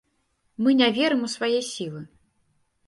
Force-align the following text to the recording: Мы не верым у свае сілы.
Мы 0.61 0.73
не 0.79 0.87
верым 0.97 1.21
у 1.29 1.31
свае 1.35 1.59
сілы. 1.71 2.01